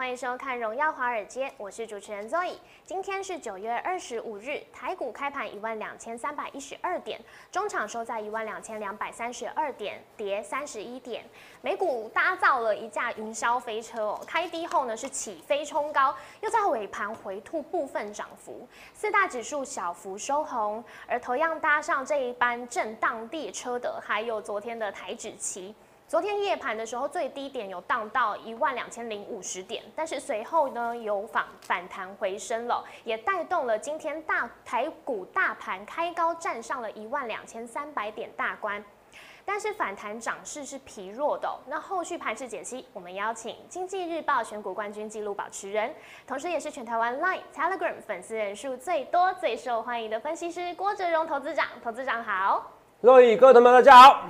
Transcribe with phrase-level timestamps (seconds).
[0.00, 2.54] 欢迎收看《荣耀华尔街》，我是主持人 Zoe。
[2.86, 7.20] 今天是九月二十五日，台股开盘一万两千三百一十二点，
[7.52, 11.22] 中场收在一万两千两百三十二点，跌三十一点。
[11.60, 25.74] 美股搭造了一架云霄飞车哦，开低后呢是起飞冲高，又在尾盘回吐部分涨幅，四大指数小幅收红，而同样搭上这一班震荡列车的，还有昨天的台指期。
[26.10, 38.84] 昨天夜盘的时候，最低点有荡到一万两千零五十点，但是随后呢有反反弹回升了，也带动了今天大台股大盘开高，站上了一万两千三百点大关。
[39.44, 41.48] 但是反弹涨势是疲弱的。
[41.68, 45.94] 那后续盘势解析，我们邀请经济日报选股冠军纪录保持人，
[46.26, 51.68] 同时也是全台湾 Line、Telegram 粉丝人数最多、最受欢迎的分析师郭哲荣投资长。
[51.84, 54.24] 投资长好，各位各位同学们，大家好。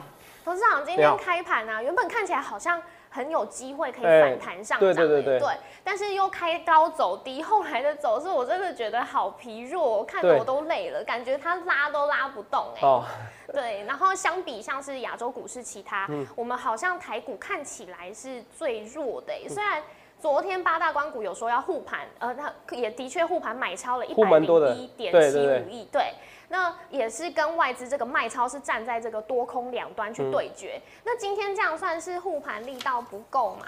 [0.45, 5.39] 董事长今天开盘啊，原本看起来好像很有机会可以反弹上涨，对对对。
[5.39, 5.49] 对，
[5.85, 12.81] 但是又开高走低，后来的走势我真的觉得好疲弱，看得我都累了，感觉它拉都拉不动哎。
[12.81, 13.05] 哦，
[13.53, 19.83] 对，然后相比像是亚洲股市其他，我们好像台股看起来是最弱的，虽然
[20.19, 26.13] 昨天八大关股有说要护盘，呃，它也的确护盘买超了一百零一点七五亿，对。
[26.51, 30.79] 那也是跟外资这个卖超是站在这个多空两端去对决。
[31.05, 33.67] 那今天这样算是护盘力道不够吗？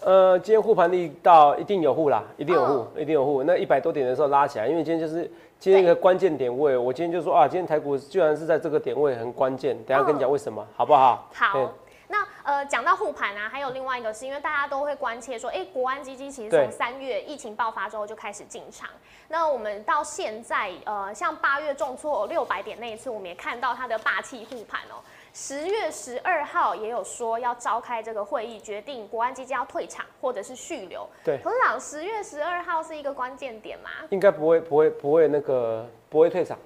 [0.00, 3.42] 呃，今天护盘力道一定有护啦，一定有护，一定有护。
[3.42, 6.76] 那一百多点的时候拉起来，因为今天就是今天一个关键点位。
[6.76, 9.76] 我今天就说啊，今天台股居然是在这个点位很关键。
[9.84, 11.28] 等下跟你讲为什么，好不好？
[11.32, 11.72] 好。
[12.08, 18.88] 那呃，讲到护盘啊，还有另外一个是因为大家都会关切说，哎，国安基金其实从三月疫情爆发之后就开始进场。
[19.28, 25.00] 那我们到现在，呃，像八月重挫六百点那一次，我们也看到它的霸气护盘哦。
[25.32, 31.08] 十月十二号也有说要召开这个会议，决定国安基金要退场或者是续留。
[31.24, 33.90] 对，董事长，十月十二号是一个关键点吗？
[34.10, 36.56] 应该不会，不会，不会那个不会退场。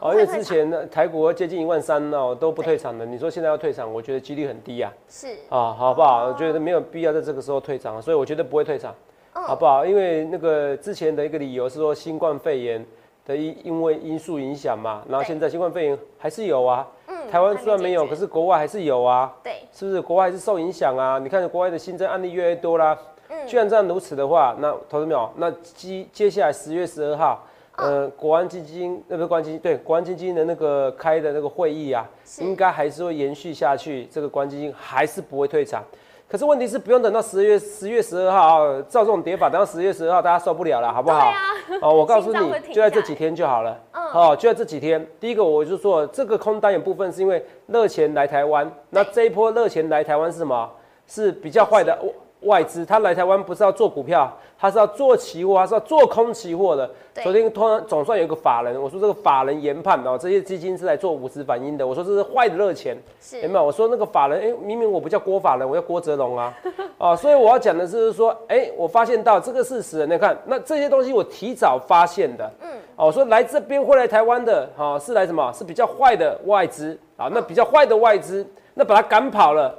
[0.00, 3.06] 哦，因为之前呢，台股接近一万三哦，都不退场的。
[3.06, 4.92] 你说现在要退场，我觉得几率很低啊。
[5.08, 6.26] 是啊，好不好？
[6.26, 8.94] 我觉得没有必要在这个时候退场，所以我觉得不会退场，
[9.32, 9.86] 好不好？
[9.86, 12.84] 因为那个之前的一个理由是说新冠肺炎
[13.24, 16.86] 的因因为因素影响嘛，然后现在新冠肺炎还是有啊。
[17.06, 17.30] 嗯。
[17.30, 19.32] 台湾虽然没有，可是国外还是有啊。
[19.42, 19.52] 对。
[19.72, 21.18] 是不是国外还是受影响啊？
[21.18, 22.98] 你看国外的新增案例越来越多啦。
[23.28, 23.46] 嗯。
[23.46, 25.30] 既然这样如此的话，那投资没有？
[25.36, 27.44] 那接接下来十月十二号。
[27.78, 32.04] 呃，国安基金那个国安基金对国安基金的那个开的那个会议啊，
[32.40, 34.04] 应该还是会延续下去。
[34.06, 35.82] 这个国安基金还是不会退场。
[36.28, 41.32] 可是问题是，不用等到十月十月十二号啊，照这种跌法，等到十月十二号大家受不了了，好不好？
[41.80, 43.80] 哦，我告诉你，就在这几天就好了。
[43.92, 44.04] 嗯。
[44.12, 45.06] 哦，就在这几天。
[45.20, 48.70] 第一个，我就说这个空单有部分是因为热钱来台湾。
[48.90, 50.70] 那这一波热钱来台湾是什么？
[51.06, 51.96] 是比较坏的。
[52.42, 56.88] 外资他来台湾不是要做股票，他是要做期货，他是要做空期货的。
[57.22, 61.84] 昨天突然总算有一个法人，我说这个法人研判哦，这些基金是来做五十反应的。
[61.84, 62.96] 我说这是坏的热钱，
[63.42, 63.64] 有没有？
[63.64, 66.54] 我说那个法人，哎，明明我不叫郭法人，我叫郭泽龙啊，
[66.96, 75.52] 啊，所以我要讲的是说，哎，我发现到这个事实，你看，那这些东西我提早发现的，嗯，哦，我说来这边会来台湾的，哈，是来什么？
[75.52, 79.76] 是比较坏的外资啊，那比较坏的外资，那把他赶跑了。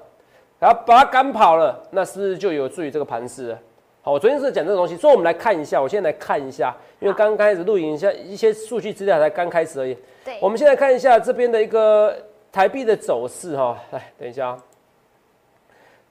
[0.59, 3.58] 然后把它赶跑了，那是不是就有助于这个盘势？
[4.02, 5.81] 好，我昨天是讲这个东西，所以我们来看一下。
[5.81, 9.98] 我现在来看一下，因为刚开始录影一下一些数据资料才刚开始而已。
[10.24, 12.16] 对，我们现在看一下这边的一个
[12.52, 13.78] 台币的走势哈。
[13.92, 14.58] 来，等一下，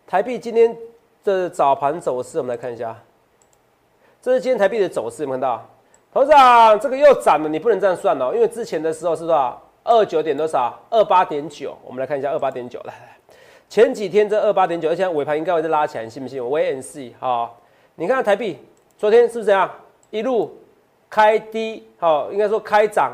[0.06, 0.76] 台币今天
[1.25, 2.97] 的早盘走势，我们来看一下。
[4.20, 5.66] 这是今天台币的走势，有看到？
[6.12, 9.62] 董事长，这个又涨了，你不能这样算哦，因为之前的时候是多少？
[9.84, 10.78] 二九点多少？
[10.91, 11.76] 二八点九。
[11.84, 13.17] 我们来看一下二八点九，来来。
[13.68, 16.42] 前几天这二八点九，而且尾盘应该会再拉起来，你信不信？
[16.42, 17.60] 我 and see 好，
[17.96, 18.58] 你看台币
[18.96, 19.70] 昨天是不是这样
[20.10, 20.56] 一路
[21.10, 21.87] 开低？
[21.98, 23.12] 好，应该说开涨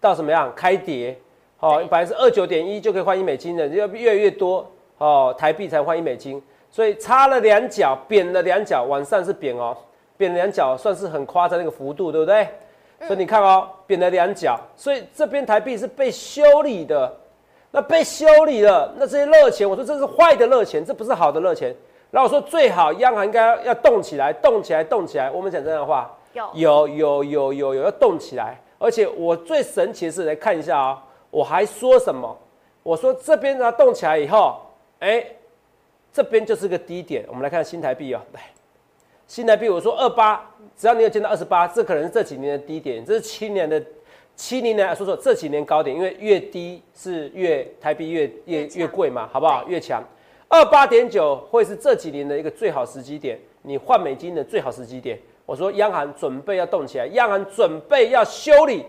[0.00, 0.52] 到什么样？
[0.56, 1.16] 开跌？
[1.56, 4.68] 好，本来是二九点一就可以换一美金的，要越来越多
[4.98, 9.76] 哦，台币才换一美金，所以差了两角，贬了两角，晚上是贬哦，
[10.16, 12.48] 贬两角算是很夸张那个幅度，对不对？
[13.06, 17.14] 所以你看哦，贬了两角，所以这边台币是被修理的。
[17.76, 21.76] 那被修理了，那这些热钱，我说这是坏的热钱，这不是好的热钱。
[22.10, 25.30] 然后我说最好央行应该要动起来，动起来，动起来。
[25.30, 26.10] 我们讲这样的话，
[26.54, 28.58] 有有有有有有要动起来。
[28.78, 32.34] 而且我最神奇的是来看一下啊，我还说什么？
[32.82, 34.58] 我说这边呢动起来以后，
[35.00, 35.22] 哎，
[36.10, 37.26] 这边就是个低点。
[37.28, 38.40] 我们来看新台币啊，来，
[39.26, 40.42] 新台币我说二八，
[40.78, 43.82] 只要你有见到二十八，这可能是这几年的低点，这是七年的。
[44.36, 49.64] 七零年，说说这几年高点，因为越低是越台币越越越贵嘛，好不好？
[49.66, 50.02] 越强，
[50.48, 53.38] 二八点九会是这几年的一个最好时机点。
[53.62, 55.18] 你换美金的最好时机点。
[55.46, 58.84] 我说央行准备要动起来，央行准备要修理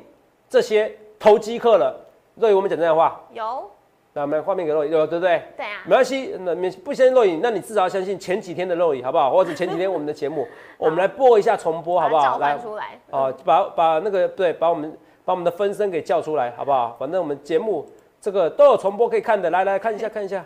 [0.50, 1.96] 这些投机客了。
[2.36, 3.72] 若雨，我们讲这样的话，有，
[4.14, 5.42] 那我们画面给若雨，有对不对？
[5.56, 9.32] 对啊，没关系，那你不相信若雨，那你至少要相信前几天的若雨，好不好？
[9.32, 10.48] 或者前几天我们的节目，
[10.78, 12.38] 我们来播一下重播，好不好？
[12.40, 14.96] 来出来，哦，把把那个对，把我们
[15.27, 16.95] 把我们的分身给叫出来，好不好？
[16.97, 17.85] 反正我们节目
[18.21, 20.45] 这个都有重播可以看的，来来看一下看一下。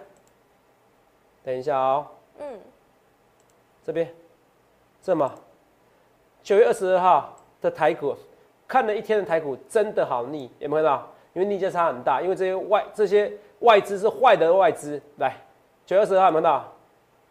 [1.43, 2.07] 等一下哦，
[2.39, 2.59] 嗯，
[3.85, 4.11] 这边，
[5.03, 5.31] 这么，
[6.41, 8.15] 九月二十二号的台股，
[8.67, 11.07] 看了一天的台股真的好腻，有没有看到？
[11.33, 14.99] 因为逆价差很大，因为这些外这些外资是坏的外资。
[15.17, 15.37] 来，
[15.85, 16.65] 九月二十二号有没有看到？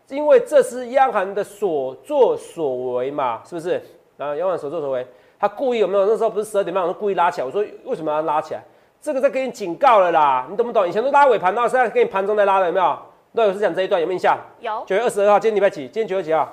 [0.07, 3.83] 因为这是央行的所作所为嘛，是不是？
[4.17, 5.05] 然后央行所作所为，
[5.41, 6.05] 他故意有没有？
[6.05, 7.47] 那时候不是十二点半，我故意拉起来。
[7.47, 8.63] 我说为什么要拉起来？
[9.01, 10.87] 这个在给你警告了啦，你懂不懂？
[10.87, 12.99] 以前都拉尾盘，到现在给你盘中在拉了，有没有？
[13.33, 14.39] 那有是讲这一段有没有印象？
[14.61, 14.85] 有。
[14.87, 15.89] 九月二十二号，今天礼拜几？
[15.89, 16.47] 今天九月几号？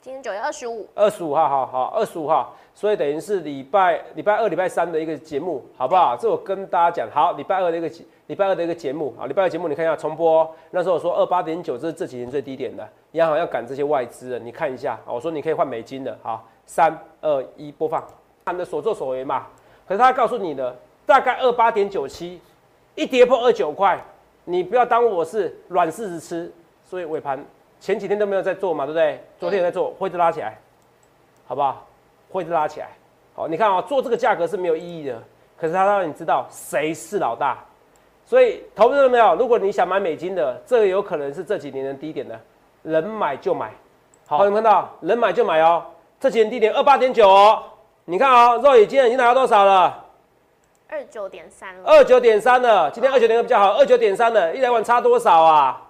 [0.00, 0.86] 今天九月二十五。
[0.94, 2.54] 二十五号，好好，二十五号。
[2.74, 6.16] 所以等于是礼拜礼拜二、礼拜三的一个节目，好不好？
[6.16, 7.90] 这我跟大家讲，好，礼拜二的一个
[8.28, 10.48] 礼拜二的一个节目，好，礼拜二节目你看一下重播。
[10.70, 18.02] 那时候我说二八点九，这是这几年最低点的，央行要赶这些外资的，你看一下，我说你可以换美金的，好，三二一，播放，
[18.44, 19.46] 他们的所作所为嘛。
[19.86, 22.40] 可是他告诉你的大概二八点九七，
[22.94, 24.02] 一跌破二九块。
[24.44, 26.52] 你不要当我是软柿子吃，
[26.84, 27.44] 所以尾盘
[27.78, 29.24] 前几天都没有在做嘛，对不对？
[29.38, 30.58] 昨天也在做，会子拉起来，
[31.46, 31.86] 好不好？
[32.28, 32.88] 会子拉起来，
[33.34, 35.22] 好，你看啊，做这个价格是没有意义的，
[35.56, 37.64] 可是他让你知道谁是老大，
[38.24, 39.36] 所以投资了没有？
[39.36, 42.40] 如果你想买美金的，这个有可能是这几年的低点的，
[42.82, 43.70] 能买就买，
[44.26, 45.84] 好，你看到能买就买哦，
[46.22, 47.60] 这几年低点二八点九哦，
[48.04, 50.04] 你看啊，肉已经已经拿到多少了？
[50.86, 55.82] 二九点三了，二九点三了，今天二九点二比较好，二九点三了，一两万差多少啊？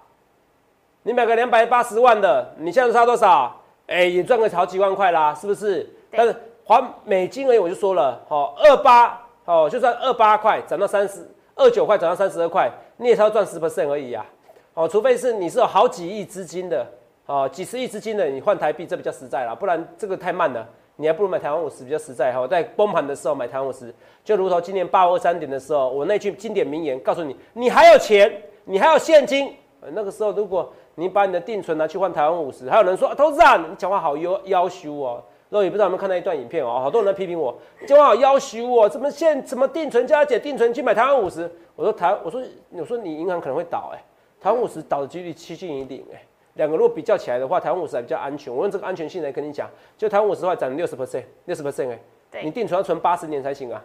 [1.02, 3.60] 你买个两百八十万的，你现在差多少？
[3.88, 5.86] 哎，也赚个好几万块啦，是不是？
[6.10, 14.24] 但是还美金而已，我就说了，好，二八，哦，就算二八块涨到三十二九块，涨到三十二块，你也才要赚十 percent 而已呀，
[14.72, 16.86] 哦，除非是你是有好几亿资金的，
[17.32, 20.68] 哦，几十亿资金的，你换台币这比较实在啦，不然这个太慢了。
[20.96, 23.92] 你还不如买台湾五十比较实在哈，在崩盘的时候买台湾五十，
[24.22, 28.30] 就如同今年八二三点的时候，我那句经典名言告诉你：你还有钱，
[28.66, 29.50] 你还有现金。
[29.92, 35.22] 那个时候，如果你把你的定存拿去换台湾五十，还有人说啊投资啊，你讲话好要要羞哦。
[35.48, 37.56] 然后也不知道有没有看到一段影片哦，好多人在批评我，
[37.86, 41.50] 讲话好要羞哦，怎么现怎么定存加减定存去买台湾五十？
[41.76, 42.42] 我说台，我说
[42.72, 44.04] 我说你银行可能会倒哎，
[44.38, 46.22] 台湾五十倒的几率趋近于零哎。
[46.54, 48.54] 两个如果比较起来的话，台湾五十还比较安全。
[48.54, 51.90] 我用这个安全性来跟你讲，就台湾五十的话涨六十 percent，六十 percent
[52.32, 53.82] 哎，你定存要存八十年才行啊，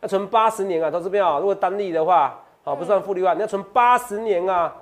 [0.00, 1.40] 要存八十年啊，投资没有？
[1.40, 4.72] 如果单利的话，好不算复利话，你要存八十年啊，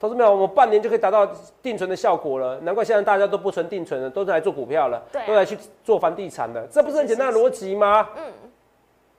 [0.00, 0.34] 投资没有？
[0.34, 1.24] 我半年就可以达到
[1.62, 2.58] 定存的效果了。
[2.62, 8.08] 难怪现在大家都不存定存了，都是来做股票了，都来去做房地产了，这不是很简单的逻辑吗？
[8.16, 8.24] 嗯，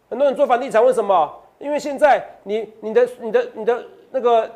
[0.10, 1.34] 很多人做房地产为什么？
[1.60, 4.52] 因为现在你你的你的你的那个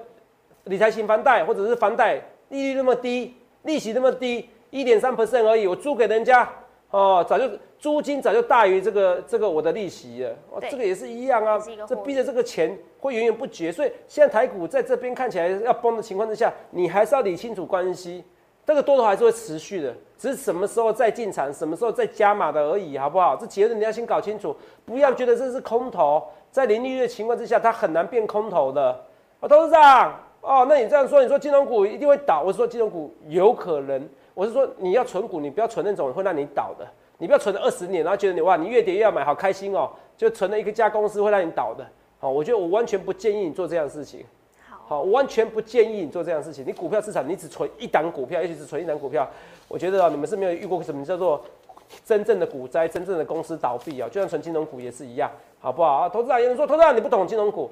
[0.65, 2.21] 理财型房贷或者是房贷。
[2.51, 6.47] 利率那么低，利息那么低，一点三 percent 而已，我租给人家，
[6.91, 7.49] 哦，早就
[7.79, 18.23] 租金早就大于这个这个我的利息了，哦，这个也是一样啊，这逼着这个钱会源源不绝，所以现在台股在这边看起来要崩的情况之下，你还是要理清楚关系，
[18.65, 23.35] 这个多头还是会持续的，只是什么时候再进场，什么时候再加码的而已，好不好？
[23.35, 24.55] 这结论你要先搞清楚，
[24.85, 29.03] 不要觉得这是空头，在零利率的情况之下，它很难变空头的，
[29.39, 30.13] 我董事长。
[30.41, 32.41] 哦，那你这样说，你说金融股一定会倒？
[32.41, 34.09] 我是说金融股有可能。
[34.33, 36.87] 我是说你要存股，你不要存那种会让你倒的。
[37.19, 39.89] 你不要存了二十年，然后觉得你哇，你越跌越要买，好开心哦。
[40.17, 41.85] 就存了一个家公司会让你倒的。
[42.17, 44.25] 好，我觉得我完全不建议你做这样的事情。
[44.87, 46.65] 好，我完全不建议你做这样的事情。
[46.65, 49.27] 你股票市场，你只存一档股票，尤其是存一档股票，
[49.67, 51.39] 我觉得啊，你们是没有遇过什么叫做
[52.03, 54.09] 真正的股灾，真正的公司倒闭啊。
[54.11, 55.29] 就像存金融股也是一样，
[55.59, 56.09] 好不好啊？
[56.09, 57.69] 投资人有人说，投资人你不懂金融股，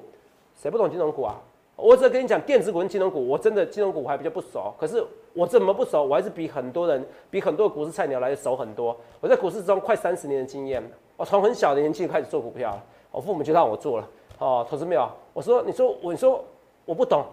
[0.60, 1.34] 谁不懂金融股啊？
[1.82, 4.72] 我只跟你讲，电子股跟金融股，我真的金融股我还比较不熟。
[4.78, 6.04] 可是我怎么不熟？
[6.04, 8.96] 我还是比很多人、比很多股市菜鸟来的熟很多。
[9.20, 10.82] 我在股市中快三十年的经验，
[11.16, 12.78] 我从很小的年纪开始做股票，
[13.10, 14.08] 我父母就让我做了。
[14.38, 15.08] 哦，投资没有？
[15.32, 16.44] 我说，你说，我说
[16.84, 17.24] 我不懂。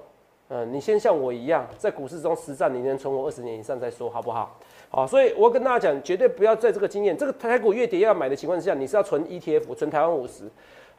[0.49, 4.57] 嗯，你先像我一样，在股市中实战，你能存活二十年以上再说，好不好？
[4.89, 10.49] 好，所以我跟大家讲，绝对不要在这个经验，这个台股越跌要买的情况之下，你是要存 ETF，存台湾五十。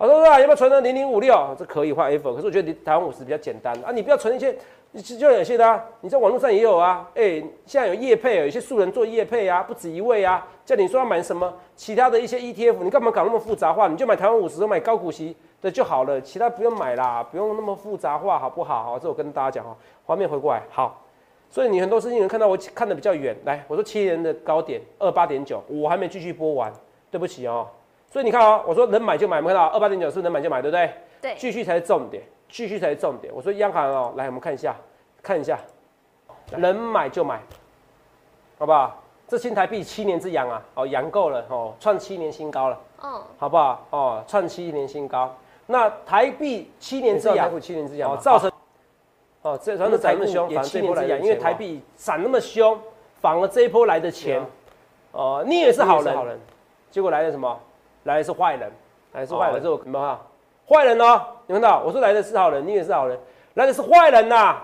[0.00, 1.35] 好多啊，要不要存到零零五六？
[1.59, 3.90] 这可以换 F，可是我觉得你台湾五十比较简单啊。
[3.90, 4.57] 你不要存一些，
[5.19, 7.05] 就有些的啊，你在网络上也有啊。
[7.17, 10.47] 哎，现在有业配，有一些素人做业配啊，不止一位啊。
[10.64, 13.88] 叫你说要买什么其他的一些 ETF，你干嘛搞那么复杂化？
[13.88, 18.85] 你就买台湾五十，买高股息的就好了，其他不用买啦，不用那么复杂化，好不好？
[18.85, 19.76] 好，这我跟大家讲哈。
[20.07, 21.05] 画面回过来，好，
[21.50, 23.37] 所以你很多事情能看到我看的比较远。
[23.45, 26.73] 来，我说七年的高点二八点九，我还没继续播完，
[27.11, 27.67] 对不起哦。
[28.11, 30.91] 所以你看啊，我说能买就买，没看到二八点九是能买就买，对不对？
[31.21, 33.33] 对，继续才是重点，继续才是重点。
[33.35, 34.75] 我说央行哦，来我们看一下，
[35.23, 35.59] 看一下，
[36.57, 37.41] 能买就买，
[38.59, 39.03] 好不好？
[39.27, 43.87] 这新台币七年之阳啊，哦，阳够了哦，创七年新高了，哦，好不好？
[43.91, 45.37] 哦，创七年新高。
[45.67, 48.50] 那台币七年之阳，七年之阳哦，造成
[49.43, 52.81] 哦，这反正涨那么凶，也七年之阳，因为台币涨那么凶，
[53.21, 54.43] 反而这一波来的钱，
[55.12, 56.41] 哦，你也是好人，
[56.91, 57.61] 结果来的什么？
[58.09, 58.73] 来的是坏人，
[59.12, 60.27] 来的是坏人，这我看到
[60.67, 61.83] 坏人哦，你看到？
[61.85, 63.19] 我说来的是好人，你也是好人，
[63.55, 64.57] 来的是坏人呐，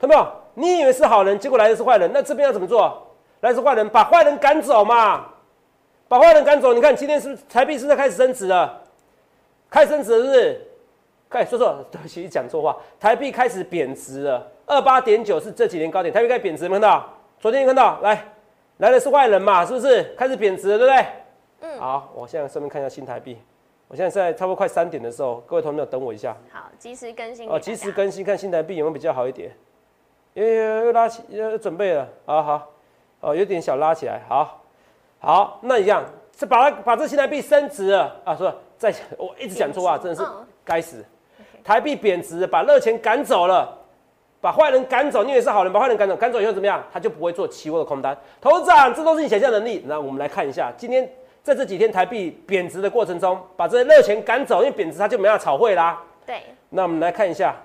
[0.00, 0.26] 看到没有？
[0.54, 3.06] 你以为是好人，结果来的是坏人，那这边要怎么做？
[3.40, 5.26] 来是坏人，把坏人赶走嘛，
[6.08, 6.72] 把坏人赶走。
[6.72, 8.80] 你看今天是不是台币是在开始升值了？
[9.70, 10.60] 开始升值是不是？
[11.28, 12.74] 开始说错，对不起，讲错话。
[12.98, 17.06] 台币开始贬值了，二八点九是这几年高点，台币开始贬值，看到？
[17.38, 18.00] 昨天看到？
[18.00, 18.24] 来，
[18.78, 20.02] 来的是坏人嘛，是不是？
[20.16, 21.06] 开始贬值了，对不对？
[21.60, 21.78] 嗯。
[21.78, 23.38] 好，我现在顺便看一下新台币。
[23.88, 26.36] 我现在在差不多快三点的时候，各位同学等我一下。
[26.52, 27.48] 好，及时更新。
[27.48, 29.50] 哦，及时更新，看新台币有没有比较好一点。
[30.34, 32.08] 又又拉起，又准备了。
[32.26, 32.70] 好好。
[33.20, 34.62] 哦，有点小拉起来，好，
[35.18, 36.04] 好，那一样
[36.38, 40.22] 是把它把这新台币升值了啊，说再我一直讲错话，真的是
[40.64, 41.04] 该死，
[41.64, 43.76] 台币贬值，把热钱赶走了，
[44.40, 46.80] 把坏人赶走，你也是好人，把坏人赶走，赶走以后怎么样？
[46.92, 48.16] 他就不会做期货的空单。
[48.40, 49.82] 头长，这都是你想象能力。
[49.88, 51.12] 那我们来看一下，今天
[51.48, 56.04] 在这几天台币贬值的过程中，把这些热钱赶走，因为贬值它就没法炒汇啦。
[56.26, 56.42] 对。
[56.68, 57.56] 那我们来看一下，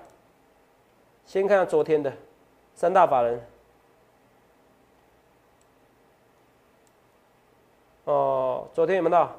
[1.26, 2.10] 先看下昨天的
[2.74, 3.46] 三大法人。
[8.04, 9.30] 哦，昨天有没有到？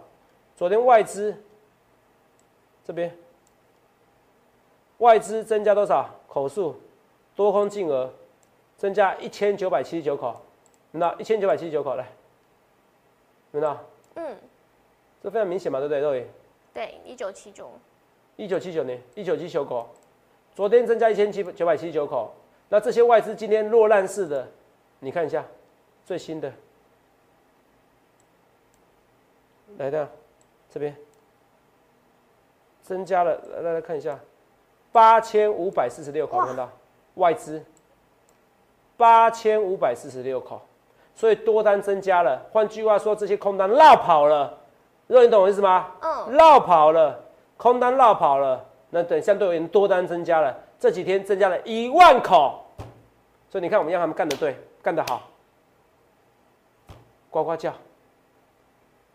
[0.55, 1.35] 昨天外资
[2.83, 3.17] 这边
[4.99, 6.79] 外资增加多少口数？
[7.35, 8.13] 多空净额
[8.77, 10.39] 增加一千九百七十九口，
[10.91, 12.07] 那一千九百七十九口来，
[13.51, 13.75] 有没有？
[14.15, 14.37] 嗯，
[15.23, 16.27] 这非常明显嘛，对不对，各
[16.73, 17.71] 对，一九七九。
[18.35, 19.87] 一九七九年，一九七九口，
[20.53, 22.33] 昨天增加一千七九百七十九口，
[22.67, 24.45] 那这些外资今天落难式的，
[24.99, 25.45] 你看一下
[26.03, 26.51] 最新的。
[29.77, 30.09] 来的，
[30.69, 30.95] 这边。
[32.81, 34.19] 增加了，来来来看一下，
[34.91, 36.69] 八千五百四十六口，看到？
[37.15, 37.63] 外资。
[38.97, 40.61] 八千五百四十六口，
[41.15, 42.39] 所以多单增加了。
[42.51, 44.55] 换句话说，这些空单绕跑了，
[45.07, 45.87] 肉你懂我意思吗？
[46.01, 47.17] 嗯，绕跑了，
[47.57, 52.65] 空单绕跑了，那等相对而言多单增加了，这几天增加了一万口，
[53.49, 55.21] 所以你看我们让他们干的对，干得好，
[57.29, 57.73] 呱呱叫。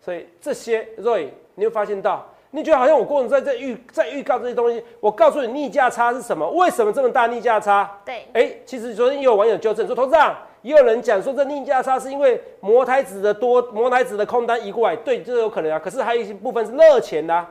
[0.03, 4.83] 所以这些，Roy，你会发现到，你觉得好像我过程在在预在预告这些东西。
[4.99, 6.49] 我告诉你逆价差是什么？
[6.53, 7.99] 为什么这么大逆价差？
[8.03, 15.79] 对，哎，其实昨天也有网友纠正说，投资长也有人讲说这逆价差是因为摩台子的多，摩台子的空单移过来，对，这有可能啊。
[15.79, 17.47] 可是还有一些部分是热钱呐，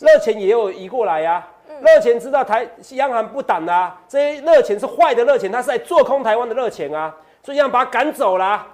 [0.00, 1.46] 热钱也有移过来呀。
[1.80, 8.66] 热钱知道台央行不挡啊，这些热钱是坏的热钱，它是在做空台湾的热钱啊，所以央行把它赶走啦。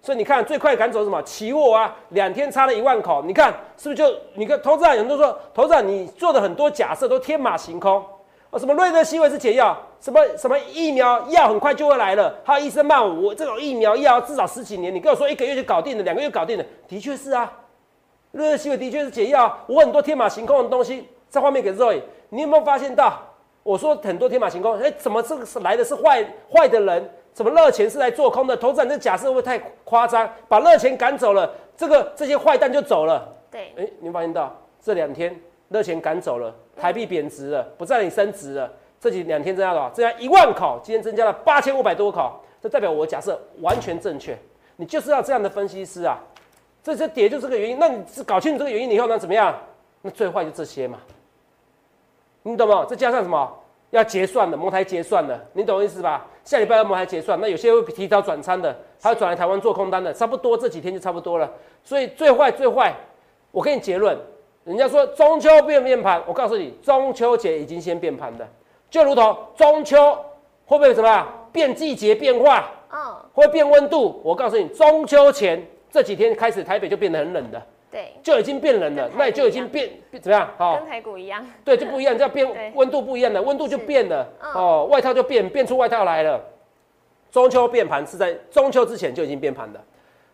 [0.00, 1.96] 所以你看，最快赶走什么期货啊？
[2.10, 8.04] 两天差了一万口，你看是不是就你看投资人都说，投资人你做的很多假设都天马行空哦。
[8.58, 12.34] 什么瑞德西韦是解药，什么什么疫苗药很快就会来了。
[12.44, 17.52] 还有医生骂我，我这种疫苗药至少十几年，你跟我说一个月就搞定了，两个月搞定了，的确是啊。
[18.32, 23.20] 瑞德西韦的确是解药，我很多天马行空的东西在画面给 Roy，你有没有发现到？
[23.62, 27.10] 我说很多天马行空，哎，怎么这个是来的是坏坏的人？
[27.32, 28.56] 怎么热钱是来做空的？
[28.56, 30.28] 投资人这假设会不会太夸张？
[30.48, 33.28] 把热钱赶走了，这个这些坏蛋就走了。
[33.50, 35.34] 对，哎，你发现到这两天
[35.68, 38.70] 热钱赶走了，台币贬值了，不在你升值了。
[39.00, 39.90] 这几两天增加多少？
[39.90, 44.36] 增加一万口，今天增加了八千五百多口，这代表我假设完全正确。
[44.76, 46.18] 你就是要这样的分析师啊！
[46.82, 49.54] 这些跌就这个原因，那你是搞清楚这个原因以后，呢怎么样？
[50.02, 50.98] 那最坏就这些嘛，
[52.42, 52.84] 你懂吗？
[52.84, 53.60] 再加上什么？
[53.90, 56.26] 要结算的，摩台结算的，你懂我意思吧？
[56.44, 61.50] 下礼拜要摩台结算，那有些会提早转仓的，还要转来台湾做空单的，差不多这几天就差不多了。
[61.84, 62.92] 所以最坏最坏，
[63.52, 64.18] 我给你结论，
[64.64, 68.48] 人家说中秋变变盘，我告诉你，中秋节已经先变盘的，
[68.88, 69.96] 就如同中秋
[70.64, 72.70] 会不会什么变季节变化？
[72.90, 74.20] 嗯，会变温度？
[74.24, 77.60] 我告诉你，中秋前这几天开始，台北就变得很冷的。
[77.90, 79.88] 对，就已经变冷了，那就已经变
[80.20, 80.48] 怎么样？
[80.56, 81.46] 好，跟台股一样。
[81.62, 84.26] 对，就不一样，要变温度不一样的，温度就变了。
[84.54, 86.42] 哦，外套就变变出外套来了。
[87.30, 89.80] 中秋变盘是在中秋之前就已经变盘的，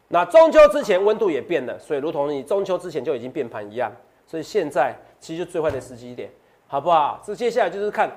[0.08, 3.90] 那中秋之前温度也变了，所以如同你中秋之前就已经变盘一样。
[4.30, 6.30] 所以现在其实就最坏的时机点，
[6.68, 7.20] 好不好？
[7.26, 8.08] 这接下来就是看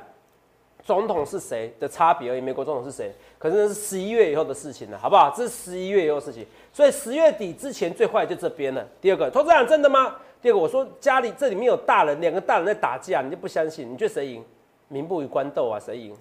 [0.83, 2.39] 总统是谁的差别而已。
[2.39, 3.11] 美国总统是谁？
[3.39, 5.33] 可是那是十一月以后的事情了，好不好？
[5.35, 8.87] 这是十一月以后的事情，所以十月底之前最坏就这边了。
[9.01, 10.15] 第二个，投资长真的吗？
[10.39, 13.91] 第二个，我说家里这里面有大人，两个大人在打架，你就不相信？
[13.91, 14.45] 你觉得谁赢？
[14.89, 16.15] 民不与官斗啊，谁赢？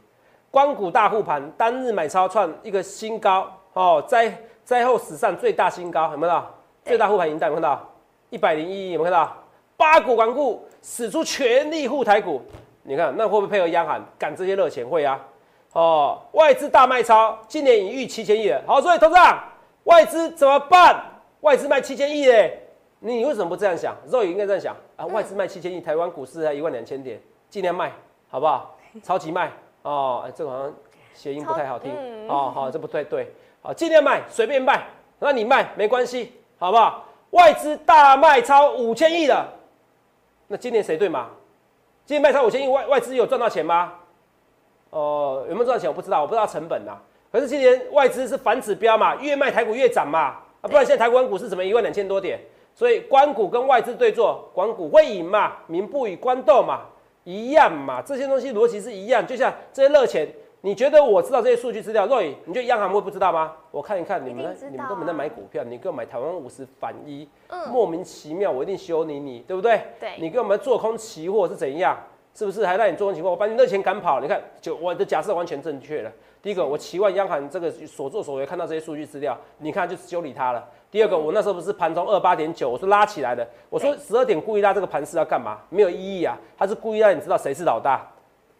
[0.51, 4.35] 光谷大护盘，单日买超创一个新高哦，灾
[4.65, 6.43] 灾后史上最大新高，有没有？
[6.83, 7.93] 最大护盘银弹有没有看到？
[8.31, 9.37] 一百零一，有没有看到？
[9.83, 12.41] 八股顽固，使出全力护台股，
[12.85, 14.89] 你看那会不会配合央行赶这些热钱？
[14.89, 15.21] 会啊！
[15.73, 18.63] 哦，外资大卖超，今年已逾七千亿了。
[18.65, 19.43] 好，所以董事长，
[19.83, 21.03] 外资怎么办？
[21.41, 22.63] 外资卖七千亿嘞，
[23.01, 23.97] 你为什么不这样想？
[24.07, 25.05] 肉也应该这样想啊！
[25.07, 27.21] 外资卖七千亿，台湾股市才一万两千点，
[27.51, 27.91] 尽量卖，
[28.31, 28.77] 好不好？
[29.03, 29.51] 超级卖
[29.83, 30.73] 哦，这个好像
[31.13, 31.91] 谐音不太好听
[32.29, 34.85] 哦，好，这不太对，好，尽量卖，随便卖，
[35.19, 37.05] 那你卖没关系，好不好？
[37.31, 39.49] 外资大卖超五千亿了，
[40.53, 41.31] 那今年谁对吗？
[42.05, 43.95] 今年卖超五千亿，外外资有赚到钱吗？
[44.91, 45.89] 哦，有没有赚到钱？
[45.89, 46.93] 我不知道，我不知道成本呐。
[47.33, 52.39] 可是今年外资是反指标嘛，越卖台股越涨嘛，啊，不然现在台湾股是怎么一万两千多点？
[52.75, 55.53] 所以关股跟外资对坐，关股会赢嘛？
[55.69, 56.83] 民不与官斗嘛？
[57.25, 58.03] 一样嘛？
[58.03, 59.27] 这些东西逻辑是一样。
[59.27, 60.29] 就像这些热钱，
[60.65, 63.53] 你觉得我知道这些数据资料，若雨，你觉得央行会不知道吗？
[63.73, 67.29] 我看一看你们，你们都没在买股票，你给我买台湾五十反一，
[67.69, 69.81] 莫名其妙，我一定修理你，对不对？
[69.99, 71.99] 对，你给我们做空期货是怎样？
[72.33, 73.31] 是不是还让你做空期货？
[73.31, 76.13] 我把你热钱赶跑，你看，就我的假设完全正确了。
[76.41, 80.65] 第一个，我期望央行这个所作所为，看到这些数据资料，你看就修理它了。
[80.93, 85.59] 第二个，我那时候不是盘中二八点九，我是拉起来的，我说十二点故意拉这个盘是要干嘛？
[85.71, 88.09] 没有意义啊，他是故意让你知道谁是老大，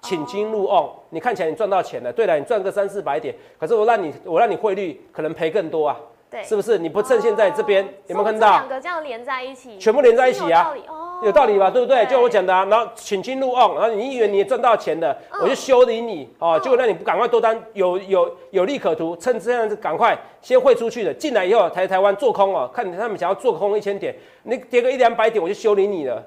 [0.03, 5.97] 请进入 on，你看起来你赚到钱了，对了，你赚个三四百点，可是我让你我让你汇率可能赔更多啊，
[6.29, 6.77] 对，是不是？
[6.77, 8.51] 你不趁现在这边有没有看到？
[8.51, 10.75] 两个这样连在一起，全部连在一起啊。
[11.23, 12.05] 有道理吧，对不对？
[12.07, 24.13] 就我讲的啊，然后请进入 on，然后你以为你也赚到钱的，我就修理你哦，结果让你不赶快多单，有有有利可图，趁这样子赶快先汇出去的，进来以后台台湾做空哦，看他们想要做空一千点，
[24.43, 26.21] 你跌个一两百点，我就修理你了。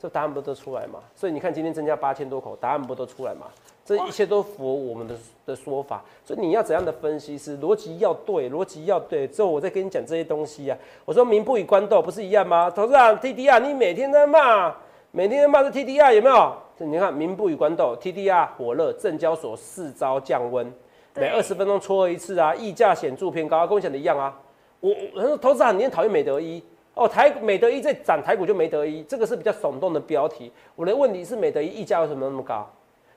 [0.00, 1.00] 这答案不都出来嘛？
[1.14, 3.46] 所以你看今天增加八千多口，答案不都出来嘛？
[3.84, 9.26] 这一切都符合我们的的说法，所以你要怎样的分析是逻辑要对，逻辑要对。
[9.26, 10.78] 之后我再跟你讲这些东西啊。
[11.04, 12.70] 我说民不与官斗不是一样吗？
[12.70, 14.72] 董事长 T D R，你每天在骂，
[15.10, 16.54] 每天在骂这 T D R 有没有？
[16.78, 20.72] 你看民不与官斗，T D R 火热，证交所四招降温，
[21.14, 24.38] 每二十分钟撮一次啊，溢价显著偏高，跟我讲的一样啊。
[24.78, 26.62] 我我说投资长，你很讨厌美德一
[26.94, 30.52] 哦，台美德一在涨，台股就没得一，这个是比较耸动的标题。
[30.74, 32.68] 我的问题是美德一溢价为什么那么高？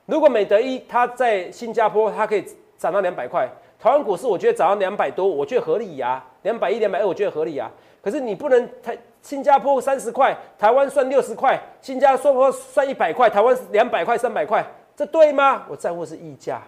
[0.06, 2.46] 如果美德一它在新加坡，它可以
[2.78, 7.70] 涨到两百块，台湾股市我觉得涨到两百多，我觉得合理呀，两百一、两百二，我觉得合理呀。
[8.02, 15.66] 可是你不能台新加坡三十块，台湾算六十块，新加坡算一百块，台湾两百块、三百块，这对吗？
[15.70, 16.62] 我在乎是溢价，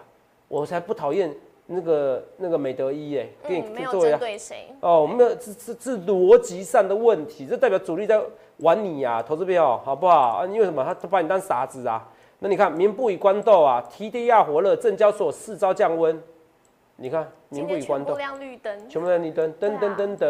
[0.48, 1.30] 我才不讨厌
[1.66, 4.68] 那个那个美德一哎，给你作为对谁？
[4.80, 8.20] 哦，我们没有，是是是逻辑上的问题，这代表主力在
[8.58, 10.14] 玩你呀，投资票好不好？
[10.38, 10.46] 啊？
[10.46, 10.84] 因为什么？
[10.84, 12.08] 他他把你当傻子啊？
[12.38, 16.22] 那你看，民不与官斗啊，TDR 火热，证交所四招降温。
[16.98, 20.26] 你看，民不与官斗，全部亮绿灯，全部亮绿灯，噔噔噔噔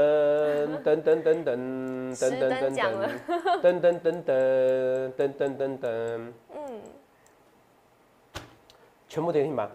[0.83, 2.75] 噔噔噔噔噔噔
[3.63, 5.87] 噔噔噔噔噔噔噔噔，
[6.55, 6.81] 嗯，
[9.09, 9.71] 全部跌停板，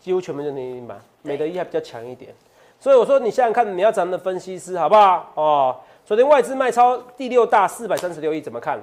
[0.00, 2.34] 几乎全部就跌停板，美的一还比较强一点。
[2.80, 5.30] 所以我说，你想想看，你要咱们的分析师好不好？
[5.34, 8.82] 哦，昨天外资卖超第六大四百三十六亿，怎么看？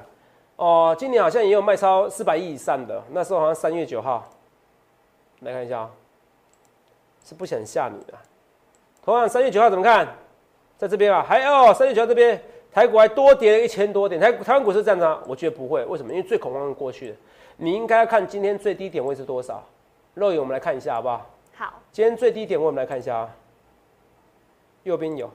[0.56, 4.24] 哦，今年好像也有卖超四百亿以上的，那时候好像三月九号，
[5.40, 5.90] 来看一下啊，
[7.26, 8.14] 是不想吓你的。
[9.04, 10.08] 同样三月九号怎么看？
[10.78, 12.40] 在这边啊，还哦，三月九号这边
[12.72, 16.12] 台股还多跌了一千多点，台台湾股市这样子，我觉得不会，为什么？
[16.12, 17.16] 因为最恐慌的过去，
[17.56, 19.64] 你应该要看今天最低点位是多少。
[20.18, 21.30] 肉眼我们来看一下好不好？
[21.56, 23.36] 好，今天最低点位我们来看一下啊，
[24.82, 25.30] 右边有，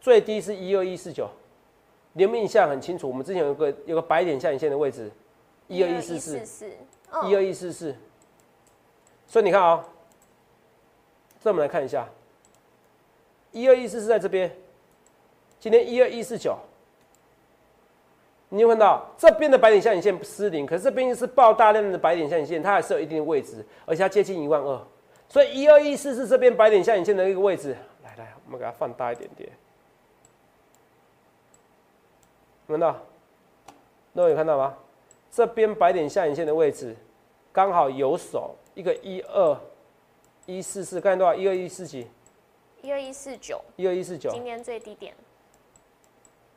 [0.00, 1.28] 最低是一二一四九。
[2.14, 3.06] 有没有印象很清楚？
[3.06, 5.08] 我们之前有个有个白点下影线的位置，
[5.68, 6.68] 一二一四四，
[7.24, 7.94] 一二一四四。
[9.28, 9.84] 所以你看啊，
[11.40, 12.08] 这我们来看一下，
[13.52, 14.50] 一二一四四在这边，
[15.60, 16.58] 今天一二一四九，
[18.50, 24.86] 你有看到这边的白点下影线失灵，可是这边是爆大量的白点下影线，它还是有一定的位置，而且它接近一万二，
[25.28, 27.76] 所以一二一四是这边白点下影线的一个位置。
[28.02, 29.48] 来来，我们给它放大一点点。
[32.66, 32.96] 看到，
[34.12, 34.76] 那有看到吗？
[35.30, 36.96] 这边白点下影线的位置，
[37.52, 39.56] 刚好有手一个一二
[40.46, 41.32] 一四四，看多少？
[41.32, 42.08] 一二一四几？
[42.82, 43.60] 一二一四九。
[43.76, 44.30] 一二一四九。
[44.30, 45.14] 今天最低点。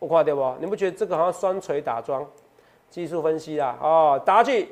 [0.03, 0.55] 我看到不？
[0.59, 2.25] 你不觉得这个好像双锤打桩？
[2.89, 4.67] 技术分析啦，哦，打去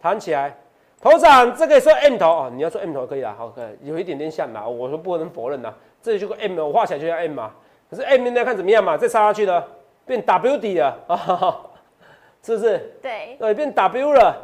[0.00, 0.56] 弹起来，
[1.00, 7.50] 头长，这个说 M 头哦，你要说 M 头可以啦，好，可以有一点点像啦，我说不能否认呐，这里就个 M，我画起来就像 M 嘛。
[7.90, 8.96] 可是 M 现在看怎么样嘛？
[8.96, 9.62] 再杀下去呢，
[10.06, 11.60] 变 W 底了啊，
[12.42, 12.78] 是不是？
[13.02, 14.36] 对，对，变 W 了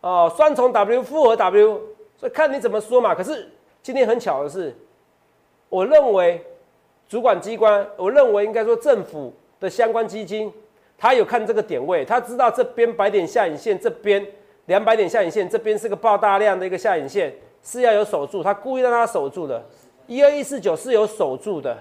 [0.00, 1.80] 哦，双重 W 复合 W，
[2.16, 3.14] 所以看你怎么说嘛。
[3.14, 3.50] 可是
[3.82, 4.76] 今天很巧的是，
[5.68, 6.44] 我认为
[7.08, 10.52] 主管机关，我认为应该说政府的相关基金，
[10.98, 14.24] 他有看这个点位，他知道这边百点下影线，这边
[14.66, 19.64] 两百点下影线，这边是个爆大量的一个下影线，是要有守住，他故意让它守住的，
[20.06, 21.76] 一二一四九是有守住的。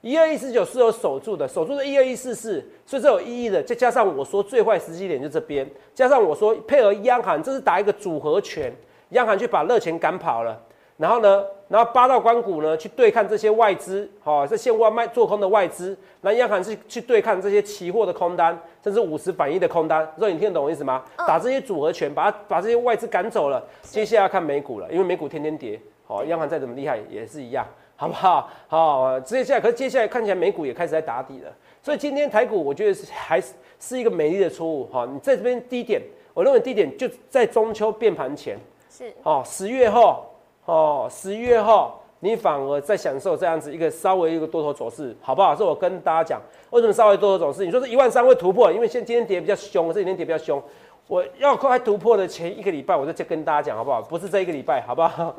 [0.00, 3.60] 一二一四九是有守住的，守住的一二一四四，所以这有意义的。
[3.60, 8.72] 再加上我说最坏时机点就这边，加上我说配合央行，这是打一个组合拳，
[9.10, 10.56] 央行去把热钱赶跑了。
[10.98, 20.06] 然后呢，然后八道关谷呢去对抗这些外资，好，这现货卖做空的外资，那央行是去对抗这些期货的空单，甚至五十反一的空单。
[20.18, 21.04] 所以你听得懂我意思吗？
[21.26, 23.64] 打这些组合拳，把把这些外资赶走了。
[23.82, 27.66] 接下来要看美股了，因为美股天天跌，好，央行再怎么厉害也是一样。
[28.00, 28.48] 好不好？
[28.68, 34.84] 好，接下来，可是接下来看起来美股也开始在打底了，所以今天台股我觉得是还是是一个美丽的错误。
[34.86, 36.00] 哈，你在这边低点，
[36.32, 38.56] 我认为低点就在中秋变盘前，
[38.88, 40.24] 是哦，十月后，
[40.68, 45.56] 哦，十一月后，你反而在享受这样子一个稍微一个多头走势，好不好？
[45.56, 47.64] 是我跟大家讲，为什么稍微多头走势？
[47.64, 50.62] 你说是一万三会突破，因为现今天跌比较凶，这几天跌比较凶。
[51.06, 54.02] 我要快突破的前一个礼拜，我就再跟大家讲好不好？
[54.02, 55.34] 不是这一个礼拜，好不好？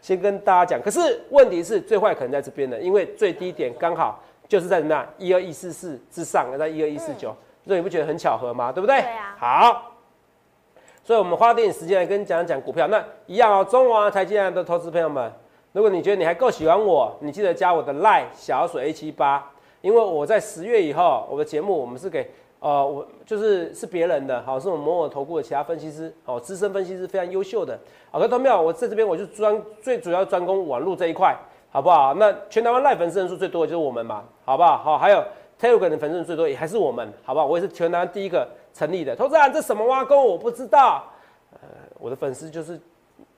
[0.00, 0.80] 先跟大家讲。
[0.80, 7.34] 可是问题是最坏可能在这边的，因为最低点刚好就是在什么一二一四四之上，在一二一四九，
[7.66, 8.70] 所以你不觉得很巧合吗？
[8.70, 9.00] 对不对？
[9.00, 9.36] 对啊。
[9.36, 9.89] 好，
[11.10, 12.86] 所以我们花点时间来跟讲讲股票。
[12.86, 15.28] 那一样哦，中华财经的投资朋友们，
[15.72, 19.44] 如果你觉得你还够喜欢我，你记得加我的 line 小水 A 七八，
[19.80, 22.30] 因为我在十月以后，我的节目我们是给。
[22.60, 27.76] 呃，我就是是别人的，好，是我们某某投顾的其他分析师，好，资深分析师非常优秀的，
[28.12, 31.36] 好，各位同学我在这边我就专最主要专攻网络这一块，
[31.72, 32.14] 好不好？
[32.14, 34.76] 那全台湾赖粉丝人数最多的就是我们嘛，好不好？
[34.78, 35.24] 好，还有
[35.60, 37.44] Telegram 的粉丝最多也还是我们，好不好？
[37.44, 39.14] 我也是全台湾第一个成立的。
[39.14, 40.24] 投资人，这什么挖沟？
[40.24, 41.04] 我不知道。
[41.52, 41.68] 呃，
[41.98, 42.78] 我的粉丝就是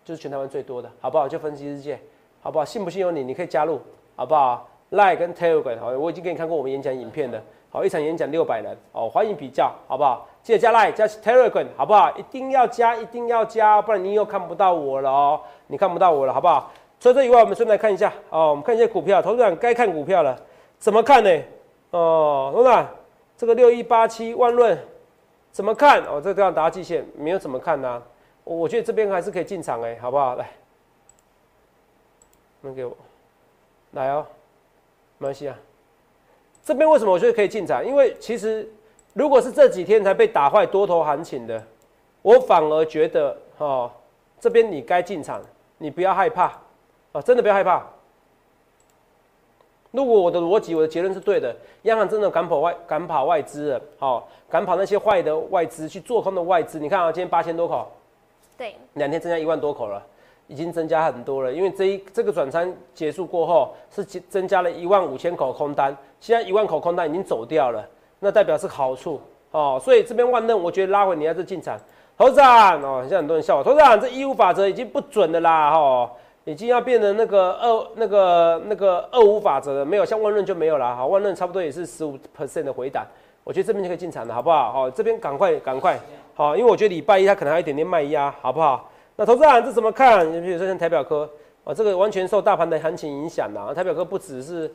[0.05, 1.29] 就是全台湾最多的，好不好？
[1.29, 1.99] 就分析世界，
[2.41, 2.65] 好不好？
[2.65, 3.81] 信不信由你，你可以加入，
[4.15, 7.43] 好不好？？Like 跟 Telegram，好，我已经给你看过我们演讲影片的。
[7.71, 10.29] 好，一场演讲六百人，哦，欢迎比较，好不好？
[10.43, 12.17] 记得加 Line 加 Telegram，好不好？
[12.17, 16.71] 一定要加，一定要加，不然你又看不到我了哦，你看不到我了，好不好？
[17.01, 20.39] 除了这以外，我们顺便来看一下，哦，我们看一下股票，投资人该看股票了，
[20.79, 21.31] 怎么看呢？
[21.93, 22.89] 哦，董事长，
[23.37, 24.79] 这个六一八七万润
[25.51, 26.03] 怎么看？
[26.05, 28.03] 哦，这地方打季线，没有怎么看呢？
[28.45, 30.35] 我觉得这边还是可以进场哎，好不好？
[30.35, 30.51] 来，
[32.63, 32.97] 能给我
[33.93, 34.27] 来哦，
[35.19, 35.57] 没关系啊。
[36.65, 37.85] 这边为什么我觉得可以进场？
[37.85, 38.67] 因为其实
[39.13, 41.63] 如果是这几天才被打坏多头行情的，
[42.23, 43.91] 我反而觉得哦，
[44.41, 45.43] 这边你该进场，
[45.77, 46.59] 你不要害怕
[47.13, 47.87] 啊，真的不要害怕。
[49.93, 56.81] 如果我的逻辑、我的结论是对的，央行真的赶跑外、赶跑外资了，好，赶跑那些坏的外资去做空的外资。
[56.81, 57.87] 你看啊，今天八千多口，
[58.59, 60.03] 对，两天增加一万多口了。
[60.49, 69.19] 已经增加很多了，因为这一这个转仓结束过后是增增加了一万五千口空单，现在一万口空单已经走掉了，那代表是好处
[69.53, 71.79] 哦，所以这边万任我觉得拉回你还是进场，
[72.19, 76.11] 投资长哦，现在很多人笑我，投资长这义务法则已经不准的啦哈，
[76.45, 83.07] 已经要变成那个二那个那个二五法则了，没有像万润就没有了哈，万润差不多也是十五 percent 的回档，
[83.45, 84.73] 我觉得这边就可以进场了，好不好？
[84.73, 85.99] 好，这边赶快赶快
[86.35, 88.91] 好，因为我觉得礼拜一它可能还有一点点卖压，好不好？
[89.15, 90.27] 那投资人这怎么看？
[90.33, 91.29] 你比如说像台表科
[91.63, 93.73] 啊，这个完全受大盘的行情影响啦。
[93.73, 94.69] 台表科不只是，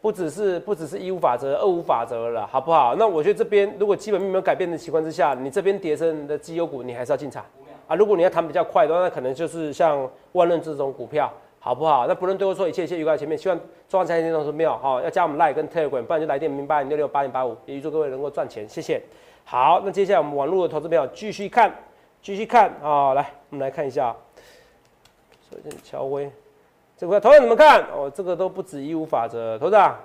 [0.00, 2.94] 不只是不只是一五法则、二五法则了，好不好？
[2.96, 7.44] 那我觉得这边如果基本面没有改变的情况之下，你这边跌升的绩优股，你还是要进场
[7.86, 7.94] 啊。
[7.94, 12.06] 如果你要谈比较快的话，那可能就是像万润这种股票，好不好？
[12.06, 19.02] 那不论对我说一切一切预告前面，希望中华财经都是妙哈，要加我们 Line 跟 tag 不然就来电零八零六六八零八五，也预祝各位能够赚钱，谢谢。
[19.44, 21.72] 好，那接下来我们网络的投资朋友继续看。
[22.22, 24.12] 继续看啊，来，我们来看一下。
[25.48, 26.28] 首先，乔威，
[26.96, 27.82] 这个投资怎么看？
[27.94, 29.96] 哦，这个都不止一五法则，投资啊，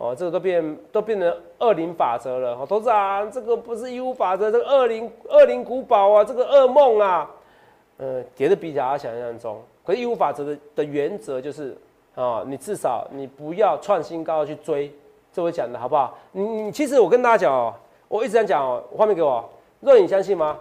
[0.00, 2.54] 哦，这个都变都变成二零法则了。
[2.54, 7.30] 哦，投资啊，这个不是一五法则，这个二零二零古堡啊，这个噩梦啊，
[7.98, 9.62] 呃，跌的比大家想象中。
[9.84, 11.76] 可是一五法则的的原则就是
[12.14, 14.90] 啊，你至少你不要创新高去追，
[15.34, 16.16] 这我讲的好不好？
[16.32, 17.74] 你你其实我跟大家讲哦，
[18.08, 19.46] 我一直在讲哦，画面给我，
[19.80, 20.58] 若你相信吗？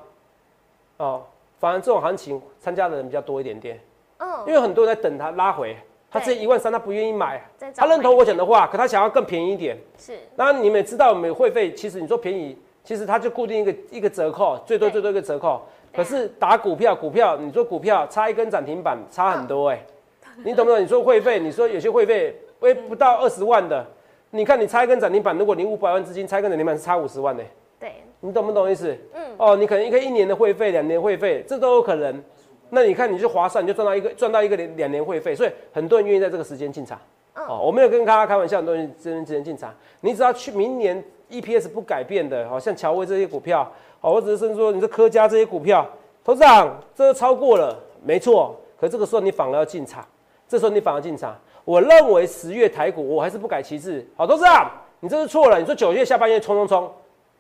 [0.98, 1.24] 哦，
[1.60, 3.80] 反而这种行情参加的人比较多一点点，
[4.18, 5.78] 嗯，因为很多人在等它拉回，
[6.12, 7.42] 他这一万三他不愿意买，
[7.76, 10.14] 他认同我讲的话，可他想要更便宜一点，是。
[10.36, 15.62] 那你们也知道，我们会费其实你说便宜，其实它就固定一个一个折扣，最多最多一个折扣。
[15.94, 19.84] 可是打股票，股票你说股票差一根涨停板差很多哎，
[20.44, 20.82] 你懂不懂？
[20.82, 23.86] 你说会费，你说有些会费，喂不到二十万的，
[24.32, 27.44] 你看你差一根涨停板，如果你五百万资金差一根涨停板是差五十万呢。
[27.80, 28.98] 对，你懂不懂意思？
[29.14, 29.22] 嗯。
[29.38, 32.24] 哦，你可能一个一年的会费，两年会费，这都有可能。
[32.70, 37.00] 那你看你就划算，你就赚到一个赚到一个两两年会费，所以很多人愿意在这个时间进场。
[37.36, 39.74] 哦，我没有跟大家开玩笑，很多人真真进场。
[40.02, 45.88] 你只要去明年 EPS 不改变的，好像乔威这些股票，哦，或者是说你这科家这些股票，
[46.24, 48.56] 董事长这个超过了，没错。
[48.80, 50.06] 可这个时候你反而要进场，
[50.48, 51.36] 这时候你反而进场。
[51.66, 54.06] 我认为十月台股我还是不改旗帜。
[54.16, 55.60] 好，董事长，你这是错了。
[55.60, 56.92] 你说九月下半月冲冲冲。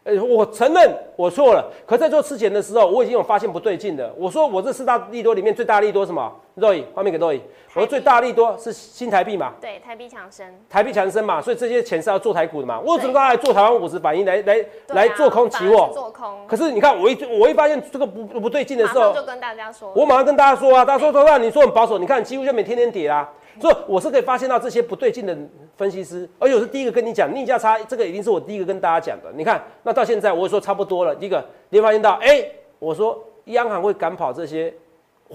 [0.04, 4.12] 我承认我错了，可在做之前的时候，我已经有发现不对劲的。
[4.18, 6.34] 我说我这四大利多里面最大利多什么？
[6.56, 7.42] 肉眼画面给肉眼。
[7.76, 9.54] 我说最大利多是新台币嘛？
[9.62, 10.46] 对，台币强升。
[10.68, 12.80] 台币强升嘛，所以这些钱是要做台股的嘛。
[12.80, 15.92] 我怎么刚才做台湾五十反应来来来做空期货？
[15.94, 16.40] 做空。
[16.48, 19.94] 可是你看我一我一发现这个不不对劲的时候，就跟大家说。
[19.96, 23.30] 我马上跟大家说啊，大家说说让你说很保守，你看几乎就每天天跌啦。
[23.60, 25.38] 所以我是可以发现到这些不对劲的
[25.76, 29.30] 分析师，而且我是第一个跟你讲逆价差，这个一定是我第一个跟大家讲的。
[29.36, 31.14] 你看，那到现在我说差不多了。
[31.14, 32.46] 第一个，你发现到，哎，
[32.80, 34.74] 我说央行会赶跑这些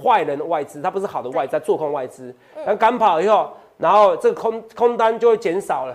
[0.02, 2.34] 坏人的外资，它不是好的外资，在做空外资。
[2.64, 5.94] 那赶跑以后，然后这个空空单就会减少了，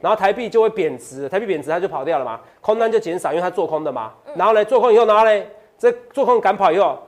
[0.00, 4.12] 然后台币就会贬值，台币贬值它就跑掉了嘛，空单就减少，因为它做空的嘛。
[4.34, 5.42] 然后呢，做空以后，然后呢，
[5.78, 6.98] 这做空赶跑以后，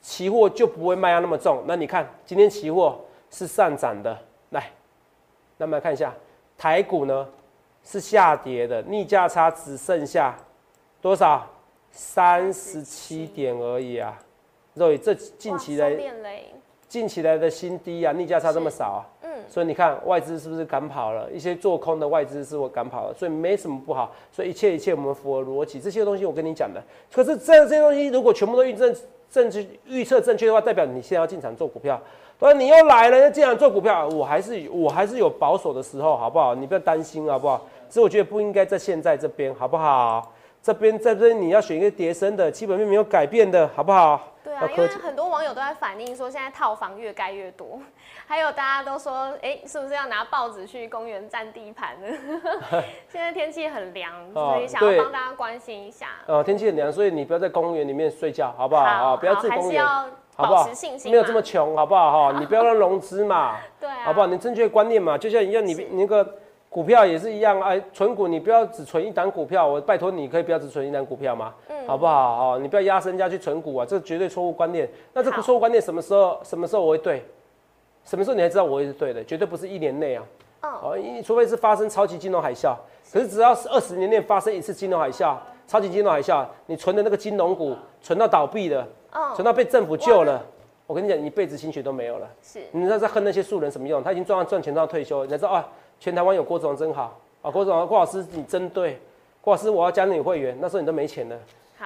[0.00, 1.62] 期货就不会卖压那么重。
[1.66, 2.98] 那你看今天期货。
[3.30, 4.18] 是上涨的，
[4.50, 4.70] 来，
[5.56, 6.14] 那么看一下
[6.56, 7.28] 台股呢，
[7.84, 10.36] 是下跌的，逆价差只剩下
[11.00, 11.46] 多少？
[11.90, 14.16] 三十七点而已啊！
[14.76, 15.90] 所以这近期来，
[16.86, 21.28] 近期来的新低啊，逆价差这么少啊，嗯，所以你看外资是不是赶跑了？
[21.32, 26.80] 一些做空的外资是我赶跑了，所以没什么不好，所以一切一切我们符合逻辑，这些东西我跟你讲的。
[27.10, 28.94] 可是这这些东西如果全部都预正
[29.30, 32.00] 正确预测正确的话，代表你现在要进场做股票。
[32.38, 36.54] 所以你又来了，既然做股票，我还是我还是有保守的时候，好不好？
[36.54, 37.60] 你不要担心，好不好？
[37.88, 40.32] 所以我觉得不应该在现在这边，好不好？
[40.62, 44.20] 这边在这边你要选一个叠升的，基本面没有改变的，好不好？
[44.44, 47.80] 对啊，因为很多网友都在反映说，现在套房越盖越多，
[48.26, 52.06] 还有大家都说，哎，是不是要拿报纸去公园占地盘呢？
[53.08, 56.08] 现在天气很凉， 所以想要帮大家关心一下。
[56.26, 58.82] 哦，天气很凉，所以你不要在公园里面睡觉，好不好？
[58.84, 59.84] 啊，不要住公园。
[60.38, 60.68] 好不好？
[61.04, 62.30] 没有这么穷，好不好？
[62.32, 64.26] 哈， 你不要乱融资嘛，对，好不好？
[64.28, 66.24] 你正确观念嘛，就像一样，你你那个
[66.70, 71.52] 股票也是一样，哎，存股你不要只存一档股票，我拜托你可以不要只存一档股票吗？
[71.68, 72.52] 嗯，好不好？
[72.52, 74.88] 哦，你不要压身家去存股啊，这绝对错误观念。
[75.12, 77.24] 那这个错误观念什么时候什么时候我会对？
[78.04, 79.24] 什么时候你还知道我会是对的？
[79.24, 80.22] 绝对不是一年内啊，
[80.62, 82.76] 哦，除非是发生超级金融海啸。
[83.12, 85.34] 可是只要是二十年内发生一次金融海啸，
[85.66, 88.86] 超级金融海啸，你存的那个金融股存到倒闭的。
[89.34, 90.44] 存到被政府救了，
[90.86, 92.28] 我跟你讲，一辈子心血都没有了。
[92.42, 94.02] 是，你知道在恨那些素人什么用？
[94.02, 95.68] 他已经赚赚钱赚到退休，你知道啊？
[96.00, 97.50] 全台湾有郭总真好啊！
[97.50, 99.00] 郭总郭老师你真对，
[99.40, 101.36] 郭老师我要加你会员，那时候你都没钱了，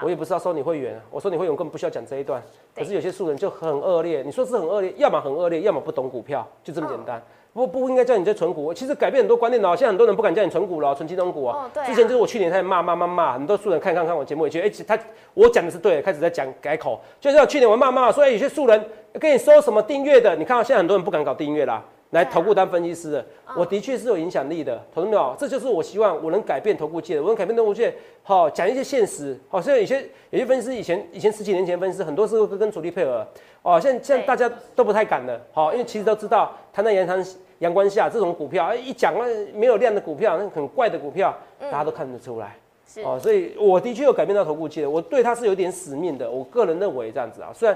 [0.01, 2.43] 我也不是要收你会员，我说你会员根本不需要讲这一段。
[2.75, 7.23] 可是有些素人就很恶劣，你说是很恶劣，要么很恶劣，要么不懂股票，就这么简单。
[7.53, 9.77] 不不应该叫你在存股，其实改变很多观念哦。
[9.77, 11.67] 现在很多人不敢叫你存股了，存金融股啊。
[11.67, 11.85] 哦，对。
[11.85, 14.99] 之前就是我去年在骂骂骂骂，很多素人看看看我节目也觉得，哎，他
[15.35, 16.99] 我讲的是对，开始在讲改口。
[17.21, 18.83] 就像去年我骂骂说，哎，有些素人
[19.21, 21.85] 跟你收什么订阅的，你看到现在很多人不敢搞订阅啦。
[22.13, 33.27] 来投顾当分析师的，我的确是有影响力的，同志们哦，这就是我希望我能改变投顾界的，我能改变投顾界，好讲一些现实，好像有些有些分析师以前以前十几年前分析师很多时候跟主力配合，
[33.63, 37.25] 哦，现在现在大家都不太敢了，好，因为其实都知道摊在阳光
[37.61, 42.55] 阳光下这种股票，一讲那没有量的股票，那很怪的股票，大家都看得出来，
[43.03, 47.75] 哦，所以我的确有改变到投顾界的，我对他是有点使命的，我个人认为这样子啊，虽然。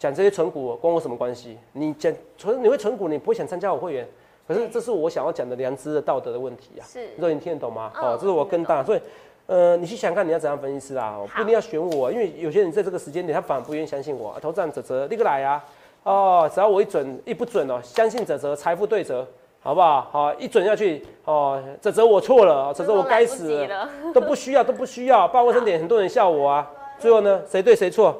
[0.00, 1.58] 讲这些存股关我什么关系？
[1.74, 4.08] 你讲存你会存股，你不会想参加我会员，
[4.48, 6.82] 可是这是我想要讲的良知的道德的问题啊。
[6.88, 7.92] 是，若你听得懂吗？
[8.00, 9.00] 哦，这是我更大，所以，
[9.44, 11.18] 呃，你去想看你要怎样分析啊？
[11.36, 14.34] 不一定要选我，因为有些人在这个时间点他反而不愿意相信我。
[14.40, 15.62] 投资人泽泽立刻来啊！
[16.04, 19.26] 哦，只要我一准一不准哦，相信泽泽财富对折，
[19.60, 20.08] 好不好？
[20.10, 23.68] 好，一准下去哦，泽泽我错了，泽泽我该死，
[24.14, 26.70] 都不需要都不需要，报卫生点很多人笑我啊。
[26.98, 28.18] 最后呢，谁对谁错？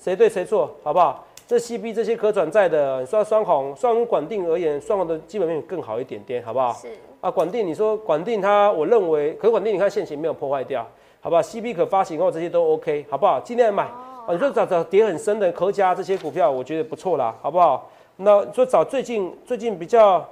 [0.00, 1.24] 谁对谁错，好不好？
[1.46, 6.72] 这 C B 这些可转债的，你说双红，双管定而言，双红的基本面更好一点点，好不好？
[6.74, 6.88] 是
[7.22, 10.86] 啊，管定，你说管定它，我认为可管定，你看现行没有破坏掉，
[11.20, 13.40] 好不好？C B 可发行后这些都 OK，好不好？
[13.40, 13.88] 尽量买。
[14.26, 17.90] 哦，你说找找跌很深的科家这些股票，我觉得不错啦，好不好？
[18.16, 20.22] 那说找最近最近比较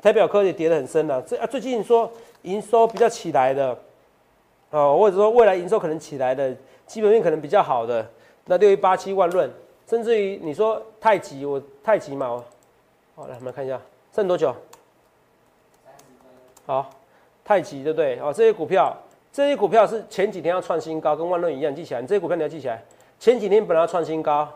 [0.00, 2.10] 台表科也跌得很深了，这啊最近说
[2.42, 3.76] 营收比较起来的，
[4.70, 6.56] 哦，或者说未来营收可能起来的
[6.86, 8.04] 基本面可能比较好的。
[8.46, 9.50] 那六一八七万润，
[9.88, 12.42] 甚至于你说太极，我太极嘛，
[13.14, 13.80] 好，来我们来看一下
[14.14, 14.54] 剩多久？
[16.66, 16.90] 好，
[17.44, 18.18] 太极对不对？
[18.20, 18.96] 哦，这些股票，
[19.32, 22.00] 这些股票是前几天要创新高，跟万润一样，记起来。
[22.00, 22.82] 你这些股票你要记起来，
[23.18, 24.48] 前几天本来要创新高，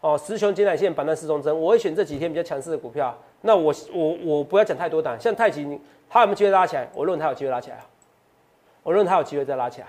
[0.00, 3.16] 哦，十雄、金奶线、板单四中针，我会选这几天比较强势的股票。
[3.40, 6.88] 那我我我不要讲太多档，像太极，它有没有机会拉起来？
[6.94, 7.86] 我认为它有机会拉起来啊，
[8.82, 9.86] 我认为它有机会再拉起来。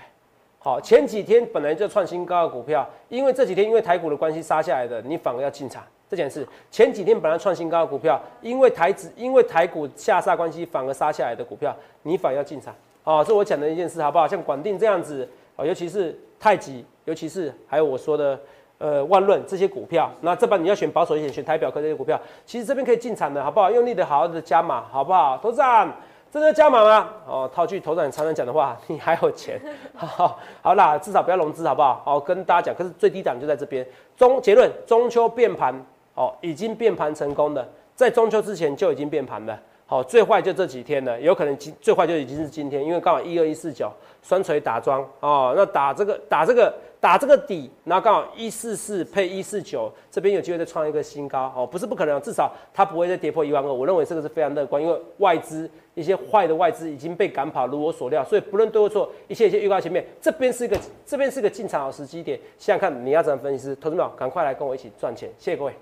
[0.62, 5.82] 好，前几天本来就创新高的股票，因为这几天因为台股的关系杀下来的，你反而要进场。
[6.06, 12.74] 这件事，前几天本来创新高的股票，因为台指因为台股下杀关系反而杀下来的股票，你反而要进场。
[13.04, 14.28] 啊，这我讲的一件事，好不好？
[14.28, 18.38] 像广定这样子，啊，尤其是太极，尤其是还有我说的，
[18.76, 23.70] 呃，万润这些股票，那这边你要选保守一点，选台表科这些股票，其实这边可以进场的，好不好？
[23.70, 25.38] 用力的好好的加码，好不好？
[25.38, 25.90] 投资长，
[26.30, 27.08] 真的加码吗？
[27.26, 29.60] 哦，套句头长常常讲的话， 你还有钱，
[29.96, 32.00] 好，好啦，至少不要融资，好不好？
[32.04, 33.86] 好，跟大家讲，可是最低档就在这边。
[34.16, 35.74] 中结论，中秋变盘。
[36.14, 39.58] 哦，已经变盘成功了，在中秋之前就已经变盘了。
[39.86, 43.90] 好，最坏就这几天了，有可能今最坏就已经是今天，因为刚好一二一四九
[44.20, 53.72] 双锤打桩哦，那打这个打这个打这个底，然后刚好一四四配一四九，这边有机会再创一个新高哦，不是不可能，至少它不会再跌破一万二。
[53.72, 62.38] 我认为这个是非常乐观，因为外资一些坏的外资已经被赶跑，如我所料，所以不论对或错，一切一切预告前面，这边是一个这边是一个进场好时机点。
[62.58, 63.74] 现在看你要怎么分析？
[63.76, 65.74] 投资们赶快来跟我一起赚钱，谢谢各位。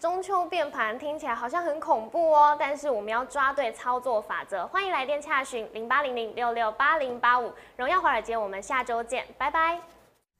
[0.00, 4.66] 中秋变盘听起来好像很恐怖哦，但是我们要抓对操作法则。
[4.66, 9.93] 欢迎来电洽询零八零零六六八零八五荣耀华尔街，我们下周见，拜拜。